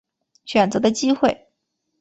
[0.45, 1.51] 选择的机会